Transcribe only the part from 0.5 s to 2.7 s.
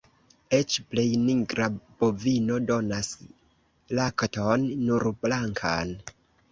Eĉ plej nigra bovino